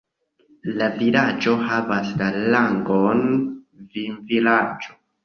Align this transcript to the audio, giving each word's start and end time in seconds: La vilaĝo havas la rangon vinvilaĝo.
La 0.77 0.85
vilaĝo 1.01 1.53
havas 1.65 2.09
la 2.21 2.29
rangon 2.55 3.21
vinvilaĝo. 3.99 4.99